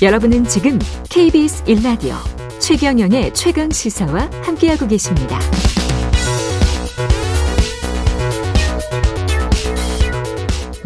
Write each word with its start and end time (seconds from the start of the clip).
여러분은 0.00 0.44
지금 0.44 0.78
KBS 1.10 1.64
1라디오 1.64 2.14
최경영의 2.60 3.34
최강 3.34 3.68
시사와 3.68 4.30
함께하고 4.44 4.86
계십니다. 4.86 5.40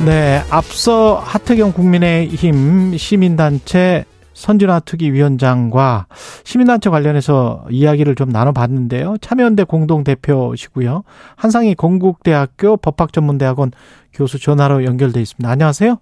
네, 0.06 0.42
앞서 0.48 1.16
하태경 1.16 1.74
국민의힘 1.74 2.96
시민단체 2.96 4.06
선진화 4.32 4.80
특위 4.80 5.12
위원장과 5.12 6.06
시민단체 6.44 6.88
관련해서 6.88 7.66
이야기를 7.70 8.14
좀 8.14 8.30
나눠봤는데요. 8.30 9.16
참여연대 9.20 9.64
공동대표시고요. 9.64 11.04
한상희 11.36 11.74
건국대학교 11.74 12.78
법학전문대학원 12.78 13.72
교수 14.14 14.38
전화로 14.38 14.86
연결돼 14.86 15.20
있습니다. 15.20 15.50
안녕하세요. 15.50 15.98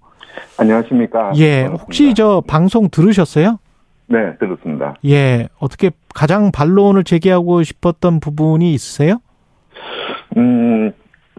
안녕하십니까. 0.59 1.33
예, 1.37 1.63
반갑습니다. 1.63 1.83
혹시 1.83 2.15
저 2.15 2.43
방송 2.47 2.89
들으셨어요? 2.91 3.59
네, 4.07 4.37
들었습니다. 4.39 4.95
예, 5.07 5.49
어떻게 5.59 5.91
가장 6.15 6.51
반론을 6.51 7.05
제기하고 7.05 7.63
싶었던 7.63 8.21
부분이 8.21 8.73
있으세요? 8.75 9.21
음, 10.37 10.93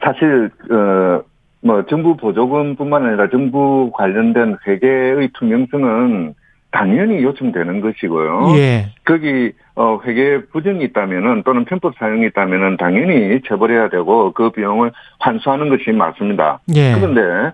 사실, 0.03 0.49
어, 0.71 1.21
뭐, 1.61 1.85
정부 1.87 2.15
보조금뿐만 2.17 3.05
아니라 3.05 3.29
정부 3.29 3.91
관련된 3.93 4.57
회계의 4.65 5.29
투명성은 5.33 6.33
당연히 6.71 7.21
요청되는 7.21 7.81
것이고요. 7.81 8.53
예. 8.55 8.93
거기 9.05 9.51
어 9.75 9.99
회계 10.05 10.41
부정이 10.51 10.83
있다면은 10.85 11.43
또는 11.43 11.65
편법 11.65 11.93
사용이 11.97 12.27
있다면은 12.27 12.77
당연히 12.77 13.39
처벌해야 13.47 13.89
되고 13.89 14.31
그 14.33 14.51
비용을 14.51 14.91
환수하는 15.19 15.69
것이 15.69 15.91
맞습니다. 15.91 16.59
예. 16.75 16.93
그런데 16.93 17.53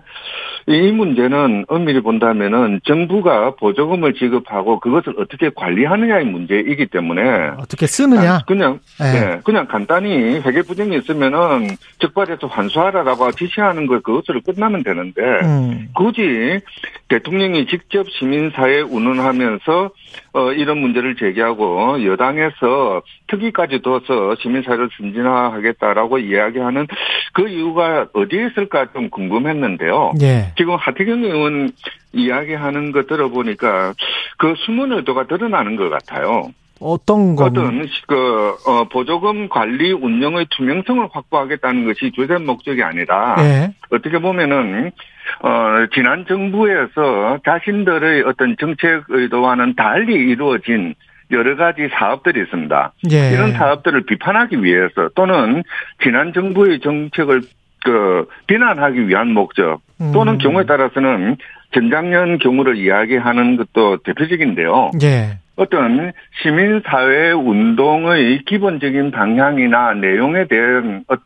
이 0.66 0.92
문제는 0.92 1.64
엄밀히 1.68 2.00
본다면은 2.00 2.80
정부가 2.84 3.54
보조금을 3.56 4.14
지급하고 4.14 4.80
그것을 4.80 5.14
어떻게 5.18 5.50
관리하느냐의 5.54 6.24
문제이기 6.26 6.86
때문에 6.86 7.22
어떻게 7.58 7.86
쓰느냐? 7.86 8.40
그냥 8.46 8.80
예. 9.00 9.18
네, 9.18 9.40
그냥 9.44 9.66
간단히 9.66 10.40
회계 10.40 10.62
부정이 10.62 10.96
있으면은 10.98 11.68
적발해서 12.00 12.48
환수하라라고 12.48 13.32
지시하는 13.32 13.86
것 13.86 14.02
그것으로 14.02 14.40
끝나면 14.42 14.82
되는데 14.82 15.22
음. 15.42 15.88
굳이 15.94 16.60
대통령이 17.08 17.66
직접 17.66 18.06
시민사회 18.10 18.80
운운하면서 18.80 19.90
어, 20.38 20.52
이런 20.52 20.78
문제를 20.78 21.16
제기하고 21.16 22.04
여당에서 22.04 23.02
특위까지 23.26 23.82
둬서 23.82 24.36
시민사회를 24.40 24.88
순진화하겠다라고 24.96 26.18
이야기하는 26.18 26.86
그 27.32 27.48
이유가 27.48 28.06
어디에 28.12 28.46
있을까 28.46 28.86
좀 28.92 29.10
궁금했는데요. 29.10 30.12
예. 30.22 30.52
지금 30.56 30.76
하태경 30.76 31.24
의원 31.24 31.72
이야기하는 32.12 32.92
거 32.92 33.02
들어보니까 33.02 33.94
그 34.36 34.54
숨은 34.64 34.92
의도가 34.92 35.26
드러나는 35.26 35.74
것 35.74 35.88
같아요. 35.90 36.52
어떤 36.80 37.34
거? 37.34 37.46
어떤 37.46 37.88
그 38.06 38.54
어, 38.64 38.84
보조금 38.84 39.48
관리 39.48 39.92
운영의 39.92 40.46
투명성을 40.50 41.08
확보하겠다는 41.10 41.84
것이 41.86 42.12
주된 42.12 42.46
목적이 42.46 42.84
아니라 42.84 43.34
예. 43.40 43.72
어떻게 43.90 44.18
보면은 44.18 44.92
어 45.40 45.86
지난 45.94 46.26
정부에서 46.26 47.38
자신들의 47.44 48.22
어떤 48.22 48.56
정책 48.58 49.04
의도와는 49.08 49.76
달리 49.76 50.14
이루어진 50.14 50.94
여러 51.30 51.56
가지 51.56 51.88
사업들이 51.92 52.40
있습니다. 52.42 52.92
예. 53.12 53.30
이런 53.32 53.52
사업들을 53.52 54.06
비판하기 54.06 54.62
위해서 54.64 55.10
또는 55.14 55.62
지난 56.02 56.32
정부의 56.32 56.80
정책을 56.80 57.42
그 57.84 58.26
비난하기 58.46 59.08
위한 59.08 59.32
목적 59.32 59.80
또는 60.12 60.34
음. 60.34 60.38
경우에 60.38 60.64
따라서는 60.64 61.36
전작년 61.72 62.38
경우를 62.38 62.76
이야기하는 62.76 63.56
것도 63.56 63.98
대표적인데요. 63.98 64.90
예. 65.02 65.38
어떤 65.56 66.12
시민사회 66.40 67.32
운동의 67.32 68.44
기본적인 68.46 69.10
방향이나 69.10 69.94
내용에 69.94 70.46
대한 70.46 71.04
어- 71.08 71.16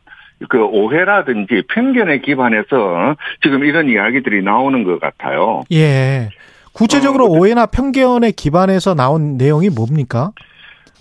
그 0.49 0.63
오해라든지 0.63 1.63
편견에 1.69 2.19
기반해서 2.19 3.15
지금 3.41 3.63
이런 3.63 3.89
이야기들이 3.89 4.43
나오는 4.43 4.83
것 4.83 4.99
같아요. 4.99 5.63
예. 5.71 6.29
구체적으로 6.73 7.25
어, 7.25 7.29
오해나 7.29 7.65
편견에 7.67 8.31
기반해서 8.31 8.95
나온 8.95 9.37
내용이 9.37 9.69
뭡니까? 9.69 10.31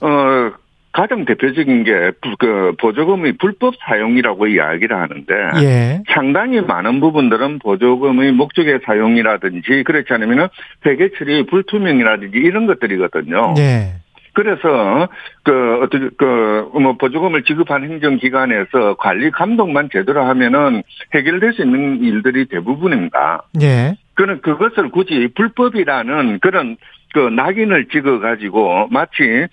어, 0.00 0.52
가장 0.92 1.24
대표적인 1.24 1.84
게, 1.84 2.10
부- 2.20 2.36
그, 2.38 2.74
보조금의 2.78 3.38
불법 3.40 3.74
사용이라고 3.86 4.46
이야기를 4.48 4.94
하는데, 4.94 5.34
예. 5.62 6.02
상당히 6.12 6.60
많은 6.60 7.00
부분들은 7.00 7.60
보조금의 7.60 8.32
목적의 8.32 8.80
사용이라든지, 8.84 9.84
그렇지 9.86 10.12
않으면 10.12 10.50
회계 10.84 11.08
처리 11.16 11.46
불투명이라든지 11.46 12.36
이런 12.36 12.66
것들이거든요. 12.66 13.54
예. 13.56 13.94
그래서 14.34 15.08
그 15.42 15.80
어떻게 15.82 16.08
그뭐 16.16 16.96
보조금을 16.98 17.44
지급한 17.44 17.84
행정기관에서 17.84 18.94
관리 18.98 19.30
감독만 19.30 19.90
제대로 19.92 20.24
하면은 20.24 20.82
해결될 21.14 21.52
수 21.52 21.62
있는 21.62 22.02
일들이 22.02 22.46
대부분입니다. 22.46 23.42
예. 23.60 23.96
그는 24.14 24.40
그것을 24.40 24.90
굳이 24.90 25.28
불법이라는 25.34 26.38
그런 26.40 26.76
그 27.12 27.18
낙인을 27.18 27.88
찍어 27.88 28.20
가지고 28.20 28.88
마치 28.90 29.46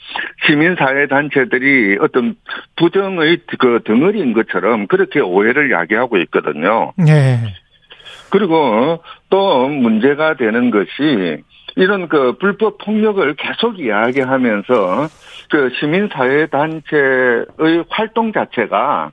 시민사회 0.45 1.07
단체들이 1.07 1.97
어떤 1.99 2.35
부정의 2.77 3.39
그 3.59 3.81
덩어리인 3.83 4.33
것처럼 4.33 4.87
그렇게 4.87 5.19
오해를 5.19 5.71
야기하고 5.71 6.17
있거든요. 6.19 6.93
예. 7.07 7.39
그리고 8.31 9.03
또 9.29 9.67
문제가 9.67 10.35
되는 10.35 10.71
것이 10.71 11.43
이런 11.79 12.09
그 12.09 12.33
불법 12.33 12.77
폭력을 12.79 13.33
계속 13.35 13.79
이야기하면서 13.79 15.07
그 15.49 15.69
시민사회 15.79 16.47
단체의 16.47 17.85
활동 17.87 18.33
자체가 18.33 19.11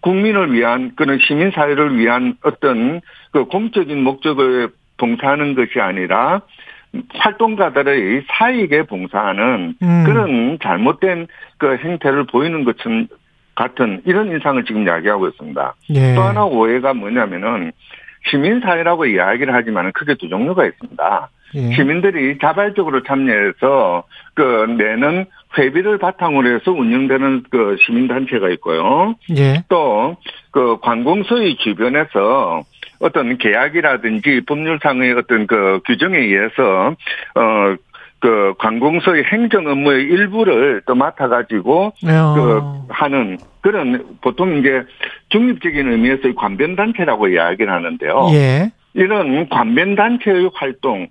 국민을 0.00 0.52
위한 0.52 0.92
그런 0.94 1.18
시민사회를 1.18 1.98
위한 1.98 2.36
어떤 2.44 3.00
그 3.32 3.46
공적인 3.46 4.04
목적을 4.04 4.68
봉사하는 4.96 5.56
것이 5.56 5.80
아니라 5.80 6.42
활동가들의 7.14 8.22
사익에 8.28 8.84
봉사하는 8.84 9.74
음. 9.82 10.04
그런 10.06 10.58
잘못된 10.62 11.26
그 11.58 11.76
행태를 11.78 12.26
보이는 12.26 12.62
것처럼 12.62 13.08
같은 13.56 14.02
이런 14.04 14.28
인상을 14.30 14.64
지금 14.66 14.86
이야기하고 14.86 15.26
있습니다. 15.28 15.74
예. 15.94 16.14
또 16.14 16.22
하나 16.22 16.44
오해가 16.44 16.94
뭐냐면은 16.94 17.72
시민사회라고 18.30 19.06
이야기를 19.06 19.52
하지만 19.52 19.90
크게 19.90 20.14
두 20.14 20.28
종류가 20.28 20.64
있습니다. 20.64 21.28
예. 21.54 21.74
시민들이 21.74 22.38
자발적으로 22.38 23.02
참여해서 23.02 24.04
그 24.34 24.42
내는 24.78 25.26
회비를 25.56 25.98
바탕으로 25.98 26.54
해서 26.54 26.72
운영되는 26.72 27.44
그 27.50 27.76
시민단체가 27.84 28.48
있고요. 28.50 29.14
예. 29.36 29.64
또그 29.68 30.78
관공서의 30.82 31.56
주변에서 31.58 32.62
어떤 33.00 33.38
계약이라든지 33.38 34.42
법률상의 34.46 35.12
어떤 35.12 35.46
그 35.46 35.80
규정에 35.86 36.18
의해서 36.18 36.94
어 37.34 37.76
그 38.24 38.54
관공서의 38.56 39.24
행정 39.24 39.66
업무의 39.66 40.04
일부를 40.04 40.80
또 40.86 40.94
맡아가지고 40.94 41.92
그 42.00 42.08
어. 42.08 42.86
하는 42.88 43.36
그런 43.60 44.16
보통 44.22 44.56
이제 44.56 44.82
중립적인 45.28 45.92
의미에서의 45.92 46.34
관변단체라고 46.34 47.28
이야기를 47.28 47.70
하는데요. 47.70 48.28
예. 48.32 48.72
이런 48.94 49.46
관변단체의 49.50 50.52
활동, 50.54 51.08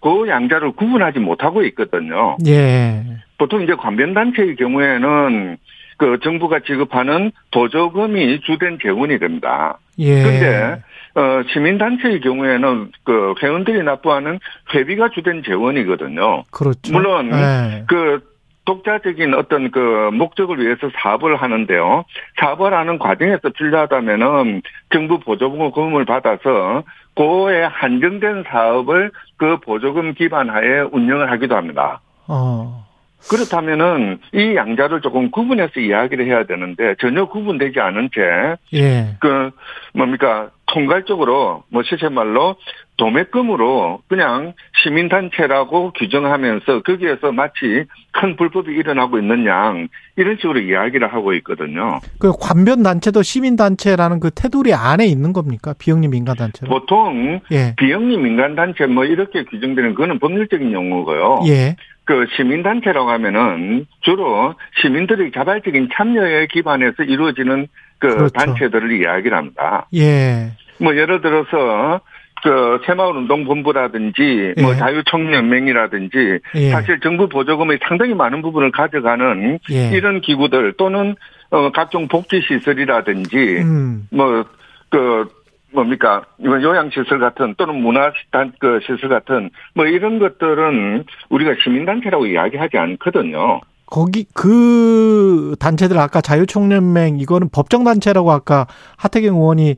그 0.00 0.28
양자를 0.28 0.72
구분하지 0.72 1.18
못하고 1.20 1.62
있거든요. 1.64 2.36
예. 2.46 3.02
보통 3.38 3.62
이제 3.62 3.74
관변단체의 3.74 4.56
경우에는 4.56 5.56
그 5.98 6.18
정부가 6.22 6.60
지급하는 6.60 7.32
보조금이 7.52 8.40
주된 8.42 8.78
재원이 8.82 9.18
됩니다. 9.18 9.78
예. 9.98 10.22
근데 10.22 10.82
어 11.14 11.42
시민단체의 11.50 12.20
경우에는 12.20 12.92
그 13.04 13.34
회원들이 13.42 13.82
납부하는 13.82 14.38
회비가 14.74 15.08
주된 15.10 15.42
재원이거든요. 15.46 16.44
그렇죠. 16.50 16.92
물론 16.92 17.30
예. 17.32 17.84
그 17.88 18.20
독자적인 18.66 19.32
어떤 19.34 19.70
그 19.70 20.10
목적을 20.12 20.58
위해서 20.58 20.90
사업을 21.00 21.36
하는데요. 21.36 22.04
사업을 22.38 22.74
하는 22.74 22.98
과정에서 22.98 23.48
필요하다면은 23.50 24.60
정부 24.92 25.20
보조금을 25.20 26.04
받아서 26.04 26.82
그에 27.14 27.62
한정된 27.62 28.44
사업을 28.48 29.10
그 29.36 29.58
보조금 29.60 30.14
기반하에 30.14 30.80
운영을 30.92 31.30
하기도 31.30 31.56
합니다. 31.56 32.00
어. 32.26 32.86
그렇다면은 33.28 34.20
이 34.32 34.54
양자를 34.54 35.00
조금 35.00 35.30
구분해서 35.30 35.80
이야기를 35.80 36.26
해야 36.26 36.44
되는데 36.44 36.94
전혀 37.00 37.24
구분되지 37.26 37.80
않은 37.80 38.10
채 38.14 38.56
예. 38.74 39.16
그 39.20 39.50
뭡니까 39.94 40.50
통괄적으로 40.66 41.64
뭐 41.70 41.82
실제 41.84 42.08
말로 42.08 42.56
도매금으로 42.96 44.00
그냥 44.08 44.54
시민단체라고 44.82 45.92
규정하면서 45.92 46.82
거기에서 46.82 47.32
마치 47.32 47.84
큰 48.12 48.36
불법이 48.36 48.72
일어나고 48.72 49.18
있는 49.18 49.46
양 49.46 49.88
이런 50.16 50.36
식으로 50.36 50.60
이야기를 50.60 51.12
하고 51.12 51.34
있거든요. 51.34 52.00
그 52.18 52.32
관변 52.32 52.82
단체도 52.82 53.22
시민 53.22 53.56
단체라는 53.56 54.20
그 54.20 54.30
테두리 54.30 54.72
안에 54.74 55.06
있는 55.06 55.32
겁니까? 55.32 55.74
비영리 55.78 56.08
민간 56.08 56.36
단체로? 56.36 56.70
보통 56.70 57.40
예. 57.52 57.74
비영리 57.76 58.16
민간 58.16 58.56
단체 58.56 58.86
뭐 58.86 59.04
이렇게 59.04 59.44
규정되는 59.44 59.94
그거는 59.94 60.18
법률적인 60.18 60.72
용어고요. 60.72 61.40
예. 61.48 61.76
그 62.06 62.24
시민단체라고 62.36 63.10
하면은 63.10 63.84
주로 64.00 64.54
시민들의 64.80 65.32
자발적인 65.32 65.88
참여에 65.92 66.46
기반해서 66.46 67.02
이루어지는 67.02 67.66
그 67.98 68.08
그렇죠. 68.08 68.28
단체들을 68.28 69.00
이야기를 69.00 69.36
합니다. 69.36 69.86
예. 69.94 70.52
뭐 70.78 70.96
예를 70.96 71.20
들어서 71.20 72.00
그 72.42 72.80
새마을 72.86 73.16
운동본부라든지 73.16 74.54
뭐 74.60 74.72
예. 74.72 74.76
자유총연맹이라든지 74.76 76.38
예. 76.54 76.70
사실 76.70 77.00
정부 77.00 77.28
보조금의 77.28 77.78
상당히 77.86 78.14
많은 78.14 78.42
부분을 78.42 78.70
가져가는 78.70 79.58
예. 79.70 79.90
이런 79.96 80.20
기구들 80.20 80.74
또는 80.76 81.16
어 81.50 81.70
각종 81.72 82.08
복지 82.08 82.42
시설이라든지 82.46 83.36
음. 83.36 84.08
뭐그 84.10 85.28
뭡니까 85.72 86.24
이건 86.38 86.62
요양시설 86.62 87.18
같은 87.18 87.54
또는 87.56 87.76
문화단 87.76 88.52
그 88.58 88.80
시설 88.82 89.08
같은 89.08 89.50
뭐 89.74 89.86
이런 89.86 90.18
것들은 90.18 91.04
우리가 91.30 91.54
시민단체라고 91.62 92.26
이야기하지 92.26 92.76
않거든요. 92.76 93.60
거기 93.86 94.26
그 94.34 95.54
단체들 95.60 95.98
아까 95.98 96.20
자유총연맹 96.20 97.18
이거는 97.18 97.48
법정 97.50 97.84
단체라고 97.84 98.32
아까 98.32 98.66
하태경 98.96 99.36
의원이 99.36 99.76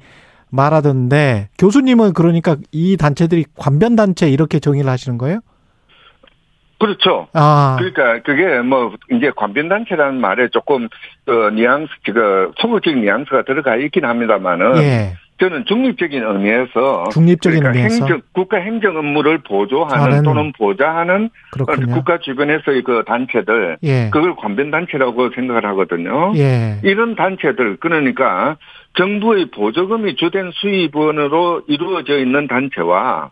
말하던데 0.50 1.50
교수님은 1.58 2.14
그러니까 2.14 2.56
이 2.72 2.96
단체들이 2.96 3.44
관변 3.56 3.96
단체 3.96 4.30
이렇게 4.30 4.60
정의를 4.60 4.90
하시는 4.90 5.18
거예요? 5.18 5.40
그렇죠. 6.78 7.26
아. 7.32 7.76
그러니까 7.78 8.22
그게 8.22 8.60
뭐 8.60 8.94
이제 9.10 9.32
관변단체라는 9.34 10.20
말에 10.20 10.48
조금 10.48 10.88
그 11.24 11.50
뉘앙스, 11.50 11.92
그 12.04 12.52
소극적인 12.56 13.00
뉘앙스가 13.00 13.42
들어가 13.42 13.76
있긴 13.76 14.04
합니다만은 14.04 14.76
예. 14.78 15.16
저는 15.38 15.64
중립적인 15.66 16.22
의미에서 16.22 17.08
중립적인 17.12 17.60
그러니까 17.60 17.80
의미에서 17.80 18.04
행정, 18.06 18.20
국가 18.32 18.56
행정 18.58 18.96
업무를 18.96 19.38
보조하는 19.38 20.02
하는 20.02 20.22
또는 20.24 20.52
보좌하는 20.52 21.30
그렇군요. 21.52 21.94
국가 21.94 22.18
주변에서의 22.18 22.82
그 22.82 23.04
단체들 23.06 23.78
예. 23.84 24.10
그걸 24.12 24.34
관변 24.34 24.70
단체라고 24.70 25.30
생각을 25.34 25.64
하거든요. 25.66 26.32
예. 26.36 26.80
이런 26.82 27.14
단체들 27.14 27.76
그러니까 27.78 28.56
정부의 28.96 29.50
보조금이 29.52 30.16
주된 30.16 30.50
수입원으로 30.54 31.62
이루어져 31.68 32.18
있는 32.18 32.48
단체와 32.48 33.30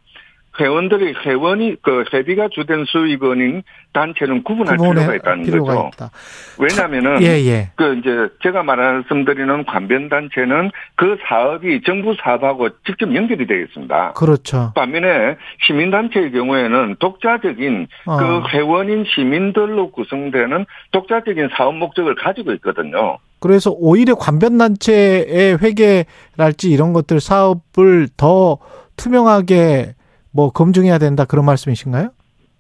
회원들의 0.59 1.15
회원이 1.25 1.77
그 1.83 2.05
회비가 2.13 2.49
주된 2.51 2.85
수입원인 2.87 3.63
단체는 3.93 4.43
구분할 4.43 4.77
필요가 4.77 5.15
있다는 5.15 5.45
필요가 5.45 5.75
거죠. 5.75 5.91
있다. 5.95 6.11
왜냐하면은 6.59 7.23
예, 7.23 7.45
예. 7.47 7.71
그 7.77 7.97
이제 7.99 8.29
제가 8.43 8.63
말씀드리는 8.63 9.65
관변 9.65 10.09
단체는 10.09 10.71
그 10.95 11.17
사업이 11.27 11.83
정부 11.85 12.15
사업하고 12.23 12.69
직접 12.87 13.15
연결이 13.15 13.47
되어 13.47 13.59
있습니다. 13.59 14.13
그렇죠. 14.13 14.73
반면에 14.75 15.37
시민 15.67 15.91
단체의 15.91 16.33
경우에는 16.33 16.97
독자적인 16.99 17.87
어. 18.07 18.17
그 18.17 18.49
회원인 18.51 19.05
시민들로 19.15 19.91
구성되는 19.93 20.67
독자적인 20.93 21.51
사업 21.57 21.75
목적을 21.77 22.15
가지고 22.17 22.53
있거든요. 22.53 23.19
그래서 23.39 23.71
오히려 23.71 24.15
관변 24.15 24.59
단체의 24.59 25.59
회계랄지 25.59 26.71
이런 26.71 26.93
것들 26.93 27.21
사업을 27.21 28.09
더 28.17 28.59
투명하게 28.97 29.95
뭐 30.37 30.51
검증해야 30.51 30.99
된다 30.99 31.25
그런 31.25 31.45
말씀이신가요? 31.47 32.11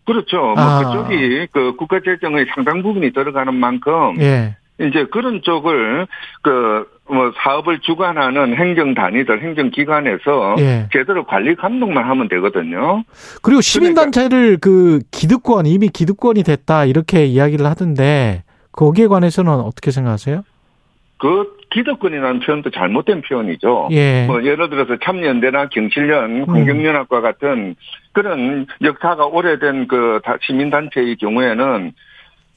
그렇죠. 0.06 0.36
뭐 0.38 0.54
아. 0.56 0.78
그쪽이 0.78 1.48
그 1.52 1.76
국가 1.76 2.00
재정의 2.04 2.46
상당 2.54 2.82
부분이 2.82 3.12
들어가는 3.12 3.54
만큼 3.54 4.16
예. 4.20 4.56
이제 4.80 5.06
그런 5.10 5.42
쪽을 5.42 6.06
그 6.42 6.96
뭐 7.08 7.32
사업을 7.36 7.80
주관하는 7.80 8.56
행정 8.56 8.94
단위들, 8.94 9.42
행정 9.42 9.70
기관에서 9.70 10.56
예. 10.58 10.88
제대로 10.92 11.24
관리 11.24 11.54
감독만 11.54 12.04
하면 12.04 12.28
되거든요. 12.28 13.04
그리고 13.42 13.60
시민 13.60 13.94
단체를 13.94 14.58
그 14.60 15.00
기득권, 15.12 15.66
이미 15.66 15.88
기득권이 15.88 16.42
됐다, 16.42 16.84
이렇게 16.84 17.24
이야기를 17.26 17.64
하던데, 17.64 18.42
거기에 18.72 19.06
관해서는 19.06 19.52
어떻게 19.52 19.90
생각하세요? 19.92 20.42
그 21.18 21.55
기득권이라는 21.70 22.40
표현도 22.40 22.70
잘못된 22.70 23.22
표현이죠. 23.22 23.88
예. 23.92 24.24
뭐 24.26 24.42
예를 24.44 24.70
들어서 24.70 24.96
참여연대나 25.02 25.68
경실련, 25.68 26.44
환경연합과 26.48 27.20
같은 27.20 27.74
그런 28.12 28.66
역사가 28.82 29.26
오래된 29.26 29.88
그 29.88 30.20
다- 30.24 30.36
시민단체의 30.42 31.16
경우에는 31.16 31.92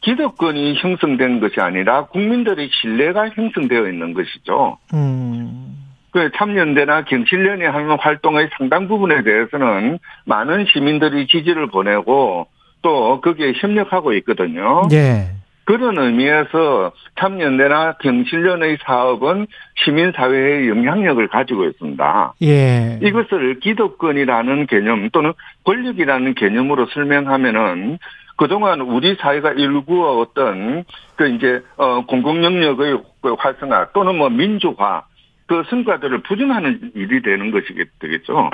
기득권이 0.02 0.76
형성된 0.76 1.40
것이 1.42 1.60
아니라 1.60 2.06
국민들의 2.06 2.70
신뢰가 2.72 3.30
형성되어 3.30 3.88
있는 3.90 4.14
것이죠. 4.14 4.78
음, 4.94 5.76
그 6.12 6.32
참여연대나 6.38 7.04
경실련이 7.06 7.66
하는 7.66 7.98
활동의 8.00 8.50
상당 8.58 8.88
부분에 8.88 9.24
대해서는 9.24 10.00
많은 10.26 10.66
시민들이 10.68 11.28
지지를 11.28 11.68
보내고 11.68 12.48
또 12.82 13.20
거기에 13.22 13.54
협력하고 13.56 14.14
있거든요. 14.14 14.84
예. 14.94 15.26
그런 15.70 16.00
의미에서 16.00 16.94
참여연대나 17.20 17.98
경실련의 18.02 18.80
사업은 18.84 19.46
시민사회의 19.76 20.68
영향력을 20.68 21.28
가지고 21.28 21.66
있습니다. 21.66 22.34
예. 22.42 23.00
이것을 23.04 23.60
기득권이라는 23.60 24.66
개념 24.66 25.12
또는 25.12 25.32
권력이라는 25.66 26.34
개념으로 26.34 26.88
설명하면은 26.88 28.00
그동안 28.36 28.82
우리 28.82 29.16
사회가 29.22 29.52
일구어 29.52 30.18
어떤 30.18 30.86
그 31.16 31.30
이제 31.30 31.62
어 31.78 32.04
공공 32.04 32.44
영역의 32.44 33.04
그 33.22 33.36
활성화 33.38 33.90
또는 33.94 34.18
뭐 34.18 34.28
민주화 34.30 35.04
그 35.46 35.62
성과들을 35.70 36.24
부정하는 36.24 36.94
일이 36.96 37.22
되는 37.22 37.52
것이 37.52 37.68
되겠죠. 38.00 38.50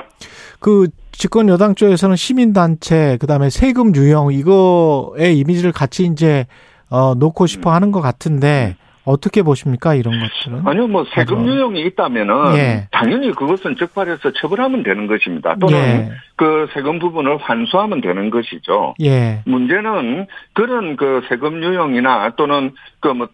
그 0.59 0.87
집권 1.13 1.47
여당 1.47 1.75
쪽에서는 1.75 2.17
시민단체, 2.17 3.17
그 3.21 3.27
다음에 3.27 3.49
세금 3.49 3.95
유형, 3.95 4.33
이거의 4.33 5.37
이미지를 5.39 5.71
같이 5.71 6.03
이제, 6.03 6.45
어, 6.89 7.15
놓고 7.15 7.47
싶어 7.47 7.71
하는 7.71 7.91
것 7.91 8.01
같은데, 8.01 8.75
어떻게 9.05 9.43
보십니까? 9.43 9.93
이런 9.93 10.19
것들은? 10.19 10.67
아니요, 10.67 10.87
뭐 10.87 11.05
세금. 11.13 11.45
유형이 11.45 11.79
있다면은 11.81 12.57
예. 12.57 12.87
당연히 12.91 13.31
그것은 13.31 13.75
적발해서 13.77 14.31
처벌하면 14.33 14.81
되는 14.81 15.05
것입니다. 15.05 15.55
또는 15.59 15.77
예. 15.77 16.11
그 16.35 16.67
세금 16.73 16.97
부분을 16.97 17.37
환수하면 17.37 18.01
되는 18.01 18.31
것이죠. 18.31 18.95
예. 19.03 19.43
문제는 19.45 20.25
그런 20.53 20.95
그 20.95 21.21
세금 21.29 21.63
유형이나 21.63 22.31
또는 22.35 22.73
그뭐 22.99 23.27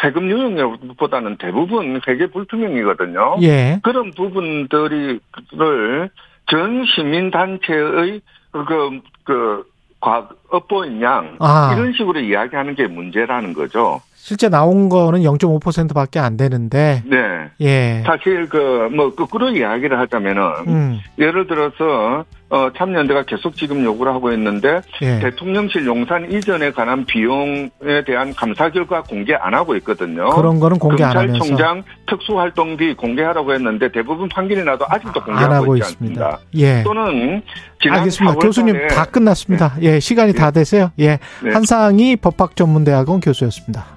세금 0.00 0.30
유형보다는 0.30 1.38
대부분 1.38 2.00
회계 2.06 2.26
불투명이거든요. 2.28 3.38
예. 3.42 3.80
그런 3.82 4.12
부분들이를 4.12 5.20
전 6.48 6.84
시민 6.94 7.32
단체의 7.32 8.20
그, 8.52 9.00
그, 9.24 9.64
과, 10.00 10.28
업보인 10.50 11.00
양, 11.02 11.36
아. 11.40 11.72
이런 11.74 11.92
식으로 11.92 12.20
이야기하는 12.20 12.74
게 12.74 12.86
문제라는 12.86 13.54
거죠. 13.54 14.00
실제 14.26 14.48
나온 14.48 14.88
거는 14.88 15.20
0.5%밖에 15.20 16.18
안 16.18 16.36
되는데, 16.36 17.00
네. 17.06 17.16
예. 17.60 18.02
사실 18.04 18.48
그, 18.48 18.88
뭐, 18.92 19.14
거꾸로 19.14 19.50
이야기를 19.50 20.00
하자면은, 20.00 20.42
음, 20.66 20.98
예를 21.16 21.46
들어서, 21.46 22.24
어, 22.50 22.68
참여연대가 22.76 23.22
계속 23.22 23.54
지금 23.54 23.84
요구를 23.84 24.12
하고 24.12 24.32
있는데, 24.32 24.80
예. 25.02 25.20
대통령실 25.20 25.86
용산 25.86 26.28
이전에 26.28 26.72
관한 26.72 27.04
비용에 27.04 27.70
대한 28.04 28.34
감사 28.34 28.68
결과 28.68 29.00
공개 29.02 29.32
안 29.32 29.54
하고 29.54 29.76
있거든요. 29.76 30.28
그런 30.30 30.58
거는 30.58 30.80
공개 30.80 31.04
안 31.04 31.16
하면서. 31.16 31.38
검찰총장 31.38 31.84
특수활동비 32.08 32.94
공개하라고 32.94 33.54
했는데 33.54 33.92
대부분 33.92 34.28
판결이 34.28 34.64
나도 34.64 34.86
아직도 34.88 35.20
안 35.20 35.26
공개하고 35.26 35.54
하고 35.54 35.76
있지 35.76 35.92
있습니다. 35.92 36.24
않습니다. 36.24 36.38
예. 36.56 36.82
또는 36.82 37.42
지난 37.80 37.98
알겠습니다. 38.00 38.34
4월 38.34 38.42
교수님 38.42 38.88
다 38.88 39.04
끝났습니다. 39.04 39.74
예, 39.82 40.00
시간이 40.00 40.32
다 40.32 40.50
되세요. 40.50 40.90
예. 40.98 41.18
네. 41.44 41.52
한상희 41.52 42.16
법학전문대학원 42.16 43.20
교수였습니다. 43.20 43.95